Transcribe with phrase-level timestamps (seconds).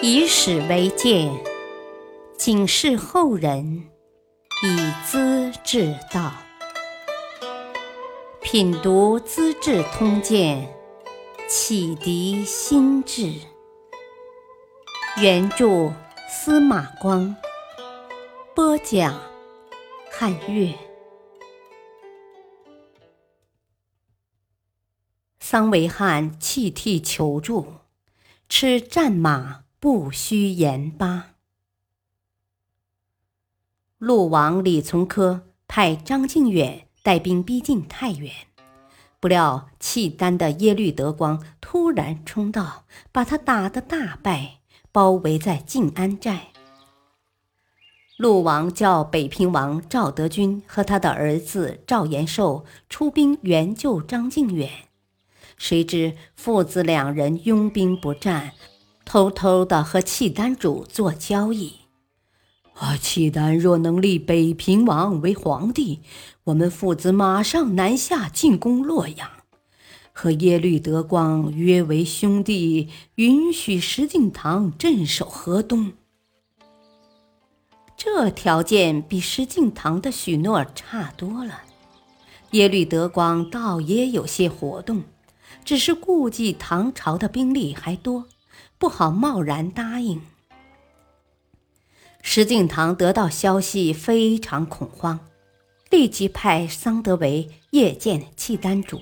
[0.00, 1.28] 以史为鉴，
[2.38, 3.88] 警示后人，
[4.62, 6.32] 以资治道。
[8.40, 10.68] 品读《资治通鉴》，
[11.48, 13.34] 启迪心智。
[15.20, 15.92] 原著
[16.28, 17.34] 司马光，
[18.54, 19.20] 播讲
[20.12, 20.72] 汉乐。
[25.40, 27.66] 桑维汉泣涕求助，
[28.48, 29.64] 吃战马。
[29.80, 31.34] 不须言吧。
[33.98, 38.32] 陆王李从珂派张敬远带兵逼近太原，
[39.20, 46.48] 不料契丹的耶律德光突然冲到，把他打得大败，包围在晋安寨。
[48.16, 54.88] 陆王叫北平王赵德军和他的儿子赵延寿出兵援救张敬远，
[55.56, 58.54] 谁知父子两人拥兵不战。
[59.08, 61.76] 偷偷的和契丹主做交易，
[62.74, 62.94] 啊！
[62.98, 66.00] 契丹若能立北平王为皇帝，
[66.44, 69.26] 我们父子马上南下进攻洛阳，
[70.12, 75.94] 和耶律德光约为兄弟，允许石敬瑭镇守河东。
[77.96, 81.62] 这条件比石敬瑭的许诺差多了。
[82.50, 85.04] 耶律德光倒也有些活动，
[85.64, 88.26] 只是顾忌唐朝的兵力还多。
[88.78, 90.22] 不好贸然答应。
[92.22, 95.20] 石敬瑭得到消息，非常恐慌，
[95.90, 99.00] 立即派桑德维夜见契丹主。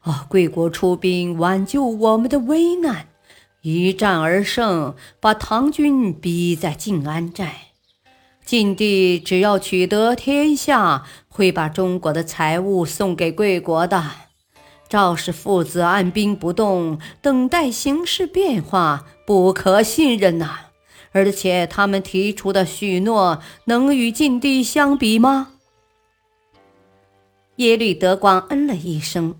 [0.00, 3.08] 啊，贵国出兵挽救我们的危难，
[3.62, 7.72] 一战而胜，把唐军逼在静安寨。
[8.44, 14.29] 晋帝只要取得天下，会把中国的财物送给贵国的。
[14.90, 20.66] 赵氏父子按兵不动，等待形势变化，不可信任呐！
[21.12, 25.52] 而且他们提出的许诺，能与晋帝相比吗？
[27.56, 29.36] 耶律德光嗯了一声，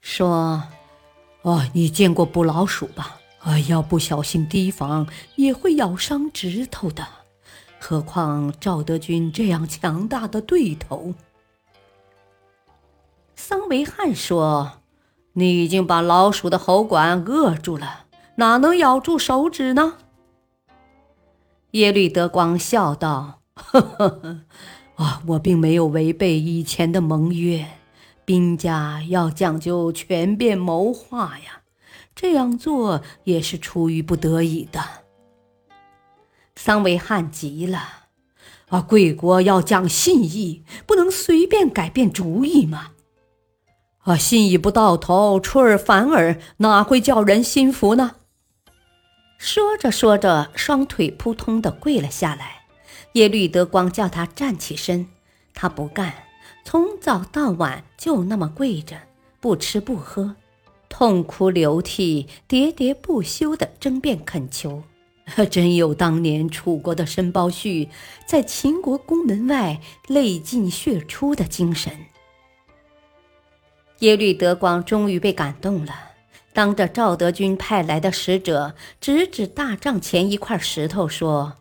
[0.00, 0.62] 说
[1.42, 3.20] ：“哦，你见过捕老鼠吧？
[3.40, 5.06] 啊，要不小心提防，
[5.36, 7.06] 也会咬伤指头的。
[7.78, 11.12] 何况赵德军这样强大的对头。”
[13.36, 14.80] 桑维汉说。
[15.34, 18.06] 你已经把老鼠的喉管扼住了，
[18.36, 19.94] 哪能咬住手指呢？
[21.72, 24.40] 耶律德光笑道：“呵呵呵，
[24.94, 27.66] 啊，我并没有违背以前的盟约。
[28.24, 31.62] 兵家要讲究权变谋划呀，
[32.14, 34.80] 这样做也是出于不得已的。”
[36.54, 37.80] 桑维汉急了
[38.70, 42.90] ：“啊，贵国要讲信义，不能随便改变主意嘛。”
[44.04, 48.16] 啊，信义不到头，出尔反尔，哪会叫人心服呢？
[49.38, 52.64] 说着说着，双腿扑通的跪了下来。
[53.14, 55.06] 耶律德光叫他站起身，
[55.54, 56.12] 他不干，
[56.64, 58.96] 从早到晚就那么跪着，
[59.40, 60.36] 不吃不喝，
[60.90, 64.82] 痛哭流涕，喋喋不休的争辩恳求，
[65.50, 67.88] 真有当年楚国的申包胥
[68.26, 71.90] 在秦国宫门外泪尽血出的精神。
[74.04, 75.94] 耶律德光终于被感动了，
[76.52, 81.54] 当着赵德军派来的使者，指指大帐前一块石头说：“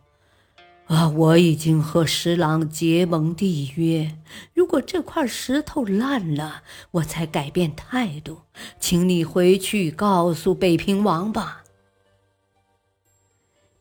[0.88, 4.18] 啊，我已经和石郎结盟缔约，
[4.54, 8.42] 如果这块石头烂了，我才改变态度。
[8.78, 11.64] 请你回去告诉北平王吧。”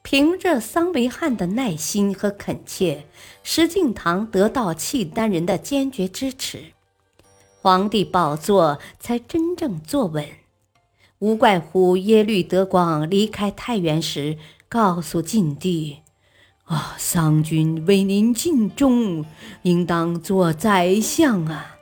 [0.04, 3.06] 凭着桑维汉的耐心和恳切，
[3.42, 6.71] 石敬瑭得到契丹人的坚决支持。
[7.62, 10.26] 皇帝宝座才真正坐稳，
[11.20, 14.36] 无怪乎耶律德光离开太原时
[14.68, 15.98] 告诉晋帝
[16.66, 19.24] ：“啊，桑君为您尽忠，
[19.62, 21.78] 应当做宰相啊。”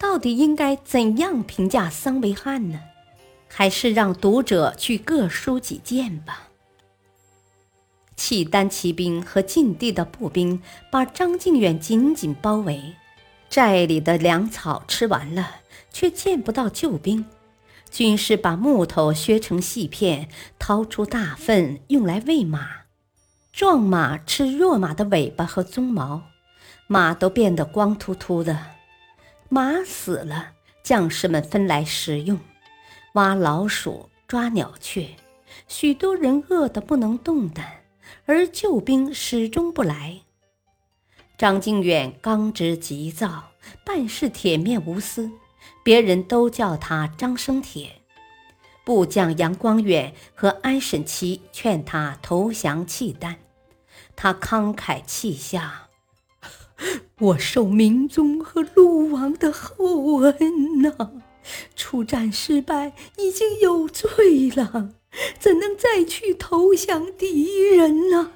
[0.00, 2.80] 到底应该怎样评价桑维汉呢？
[3.46, 6.48] 还是让读者去各抒己见吧。
[8.16, 10.60] 契丹骑兵和晋帝的步兵
[10.90, 12.96] 把张敬远紧紧包围。
[13.54, 15.60] 寨里的粮草吃完了，
[15.92, 17.24] 却见不到救兵。
[17.88, 20.28] 军士把木头削成细片，
[20.58, 22.68] 掏出大粪用来喂马。
[23.52, 26.24] 壮马吃弱马的尾巴和鬃毛，
[26.88, 28.58] 马都变得光秃秃的。
[29.48, 30.48] 马死了，
[30.82, 32.40] 将士们分来食用，
[33.12, 35.06] 挖老鼠、抓鸟雀。
[35.68, 37.84] 许多人饿得不能动弹，
[38.26, 40.22] 而救兵始终不来。
[41.36, 43.50] 张敬远刚直急躁，
[43.84, 45.30] 办事铁面无私，
[45.82, 48.02] 别人都叫他张生铁。
[48.84, 53.38] 部将杨光远和安审期劝他投降契丹，
[54.14, 55.88] 他慷慨气下
[57.18, 61.10] ：“我受明宗和陆王的厚恩呐，
[61.74, 64.90] 出战失败已经有罪了，
[65.40, 68.30] 怎能再去投降敌人呢？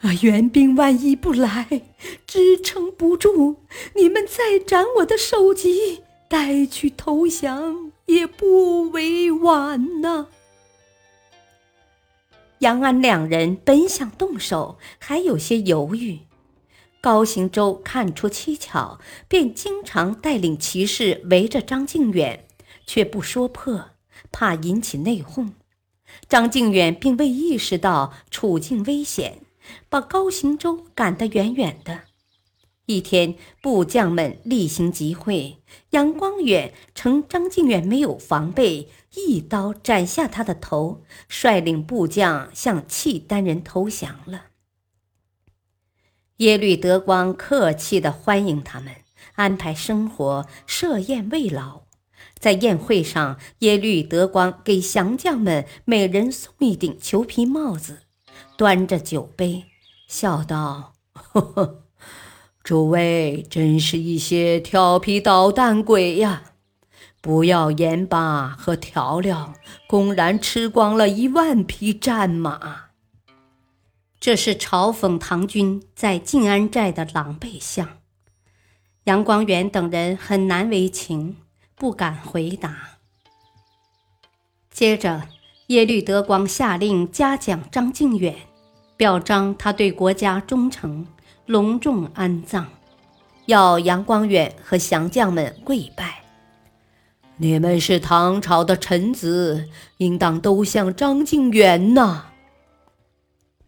[0.00, 1.82] 啊援兵万一不来，
[2.26, 3.56] 支撑不住，
[3.94, 10.28] 你们再斩我的首级，带去投降。”也不为晚呐。
[12.60, 16.20] 杨安两人本想动手，还有些犹豫。
[17.02, 18.98] 高行周看出蹊跷，
[19.28, 22.46] 便经常带领骑士围着张敬远，
[22.86, 23.90] 却不说破，
[24.32, 25.50] 怕引起内讧。
[26.26, 29.42] 张敬远并未意识到处境危险，
[29.88, 32.02] 把高行周赶得远远的。
[32.86, 35.58] 一天，部将们例行集会，
[35.90, 44.46] 杨光远趁张敬远没有防备，一刀斩下他的头，率领部将向契丹人投降了。
[46.38, 48.94] 耶律德光客气地欢迎他们，
[49.34, 51.82] 安排生活，设宴慰劳。
[52.38, 58.04] 在宴会上，耶律德光给降将们每人送一顶裘皮帽子，
[58.56, 59.64] 端着酒杯，
[60.06, 61.84] 笑道：“呵呵。”
[62.62, 66.42] 诸位真是一些调皮捣蛋鬼呀！
[67.20, 69.54] 不要盐巴和调料，
[69.86, 72.90] 公然吃光了一万匹战马。
[74.20, 77.98] 这是嘲讽唐军在静安寨的狼狈相。
[79.04, 81.38] 杨光远等人很难为情，
[81.74, 82.98] 不敢回答。
[84.70, 85.28] 接着，
[85.68, 88.34] 耶律德光下令嘉奖张敬远，
[88.96, 91.06] 表彰他对国家忠诚。
[91.44, 92.66] 隆重安葬，
[93.46, 96.22] 要杨光远和降将们跪拜。
[97.36, 99.68] 你们是唐朝的臣子，
[99.98, 102.26] 应当都像张敬远呐。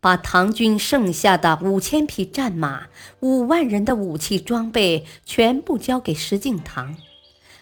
[0.00, 2.85] 把唐军剩下的五千匹战马、
[3.20, 6.96] 五万人的武器装备全部交给石敬瑭，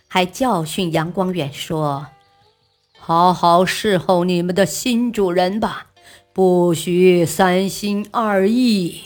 [0.07, 2.07] 还教训杨光远说
[3.09, 5.87] ：“好好侍候你们的新主人吧，
[6.35, 9.05] 不许三心二意。”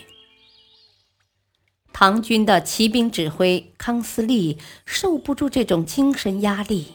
[1.95, 6.95] 唐军的骑兵指挥康思立受不住这种精神压力，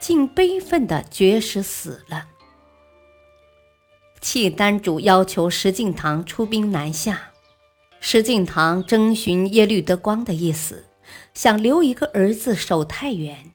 [0.00, 2.28] 竟悲愤地绝食死了。
[4.22, 7.32] 契丹主要求石敬瑭出兵南下，
[8.00, 10.86] 石敬瑭征询耶律德光的意思，
[11.34, 13.52] 想留一个儿子守太原。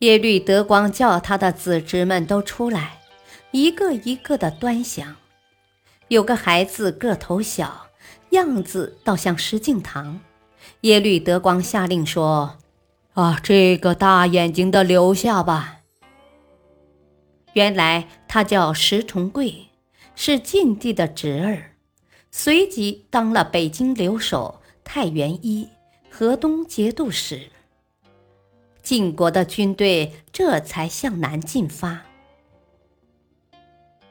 [0.00, 3.00] 耶律德光叫他的子侄们都出来，
[3.50, 5.16] 一个一个的端详，
[6.08, 7.86] 有个孩子个头小。
[8.30, 10.18] 样子倒像石敬瑭，
[10.80, 12.58] 耶律德光下令说
[13.14, 15.78] ：“啊，这个大眼睛的留下吧。”
[17.54, 19.68] 原来他叫石重贵，
[20.16, 21.76] 是晋帝的侄儿，
[22.30, 25.68] 随即当了北京留守、太原医、
[26.10, 27.50] 河东节度使。
[28.86, 32.02] 晋国的军队这才向南进发。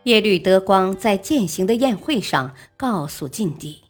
[0.03, 3.83] 耶律德光在践行的宴会上告诉晋帝。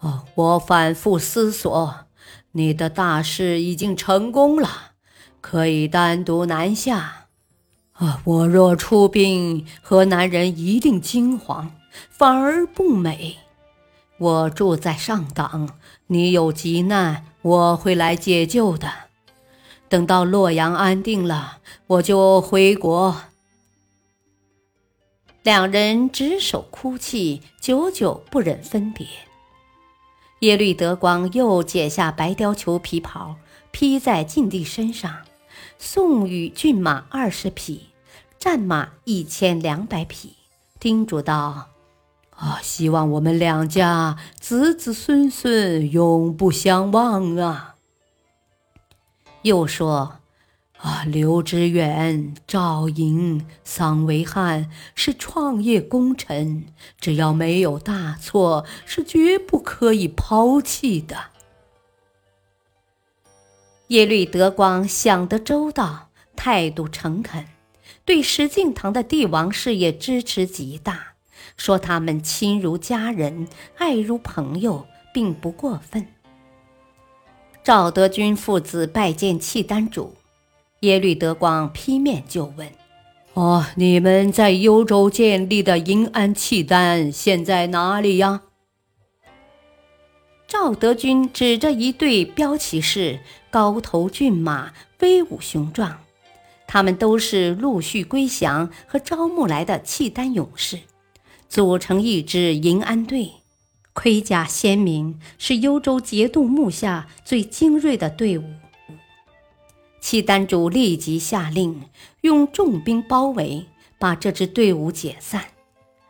[0.00, 2.06] 哦，我反复思索，
[2.50, 4.94] 你的大事已经成功了，
[5.40, 7.26] 可以单独南下。
[7.92, 11.70] 啊，我若出兵，河南人一定惊慌，
[12.10, 13.36] 反而不美。
[14.18, 19.09] 我住在上党，你有急难，我会来解救的。
[19.90, 23.22] 等到洛阳安定了，我就回国。
[25.42, 29.04] 两人执手哭泣，久久不忍分别。
[30.42, 33.34] 耶律德光又解下白貂裘皮袍，
[33.72, 35.12] 披在晋帝身上，
[35.76, 37.86] 送与骏马二十匹，
[38.38, 40.34] 战马一千两百匹，
[40.78, 41.66] 叮嘱道
[42.36, 47.74] ：“啊，希望我们两家子子孙孙永不相忘啊！”
[49.42, 50.16] 又说。
[50.82, 56.64] 啊，刘知远、赵颖、桑维汉是创业功臣，
[56.98, 61.18] 只要没有大错，是绝不可以抛弃的。
[63.88, 67.44] 耶律德光想得周到，态度诚恳，
[68.06, 71.08] 对石敬瑭的帝王事业支持极大，
[71.58, 76.06] 说他们亲如家人，爱如朋友，并不过分。
[77.70, 80.16] 赵德军父子拜见契丹主。
[80.80, 82.68] 耶律德光劈面就问
[83.34, 88.42] ：“哦，你们在幽州建立的银安契丹现在哪里呀？”
[90.48, 93.20] 赵德军指着一队骠骑士，
[93.52, 95.96] 高头骏马，威武雄壮。
[96.66, 100.80] 他们都是陆续归降和招募来的契丹勇士，
[101.48, 103.30] 组成一支银安队，
[104.02, 108.44] 盔甲鲜明，是幽州节度幕下最精锐的队伍。
[110.00, 111.82] 契丹主立即下令，
[112.22, 113.66] 用重兵包围，
[113.98, 115.48] 把这支队伍解散，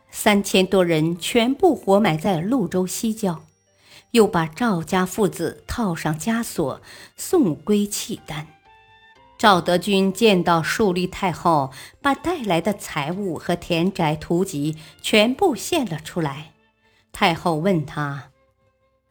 [0.09, 3.43] 三千多人全部活埋在潞州西郊，
[4.11, 6.81] 又把赵家父子套上枷锁，
[7.17, 8.47] 送归契丹。
[9.37, 16.53] 赵德军见到树立太后，把带来的财物和田宅图籍全部献了出来。
[17.11, 18.31] 太后问他：“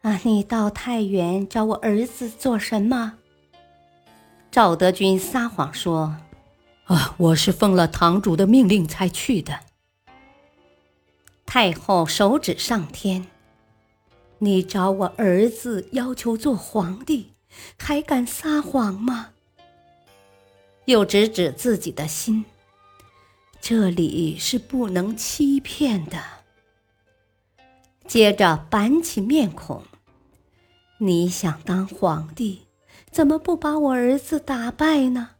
[0.01, 3.13] 啊，你到太原找我儿子做什么？”
[4.51, 6.17] 赵德军撒谎说
[6.85, 9.59] ：“啊，我是奉了堂主的命令才去的。”
[11.45, 13.27] 太后手指上天
[14.39, 17.31] ：“你找我儿子要求做皇帝，
[17.77, 19.29] 还敢撒谎吗？”
[20.85, 22.43] 又指指自己的心，
[23.61, 26.40] 这里是不能欺骗的。
[28.11, 29.83] 接着板起面孔
[30.99, 32.67] ：“你想当皇帝，
[33.09, 35.35] 怎么不把我儿子打败呢？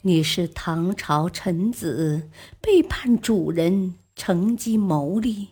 [0.00, 5.50] 你是唐朝臣子，背叛主人，乘机谋利，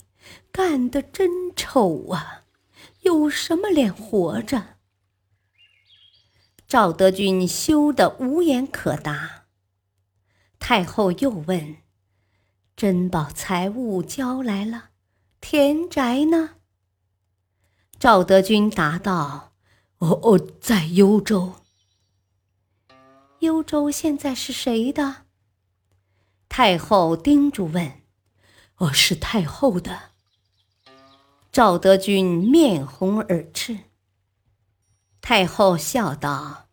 [0.51, 2.45] 干得真丑啊！
[3.03, 4.77] 有什么脸活着？”
[6.67, 9.45] 赵德军羞得无言可答。
[10.59, 11.77] 太后又问
[12.75, 14.92] ：“珍宝财物交来了，
[15.43, 16.55] 田宅呢？”
[18.01, 19.53] 赵德军答道
[19.99, 21.53] ：“哦哦，在幽州。
[23.41, 25.27] 幽州现在是谁的？”
[26.49, 28.01] 太后叮嘱问
[28.79, 30.13] ：“哦，是太后的。”
[31.53, 33.79] 赵德军面红耳赤。
[35.21, 36.69] 太后笑道：“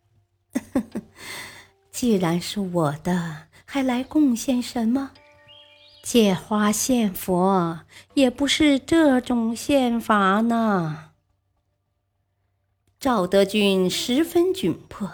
[1.91, 5.11] 既然是我的，还来贡献什么？
[6.11, 7.81] 借花献佛
[8.15, 11.11] 也不是这种献法呢。”
[12.99, 15.11] 赵德军十分窘迫，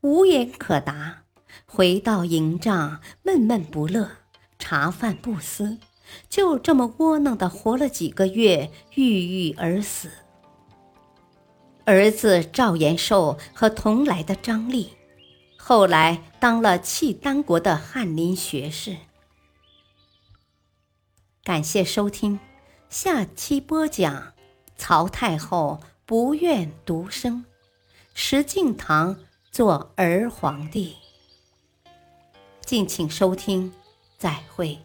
[0.00, 1.22] 无言可答，
[1.64, 4.10] 回到营帐，闷闷不乐，
[4.58, 5.78] 茶饭不思，
[6.28, 10.10] 就这么窝囊的活了几个月，郁郁而死。
[11.84, 14.94] 儿子赵延寿和同来的张力，
[15.56, 18.96] 后来当了契丹国的翰林学士。
[21.44, 22.40] 感谢收听，
[22.88, 24.32] 下期播讲
[24.78, 27.44] 曹太后不愿独生，
[28.14, 29.14] 石敬瑭
[29.52, 30.96] 做儿皇帝。
[32.64, 33.70] 敬请收听，
[34.16, 34.78] 再会。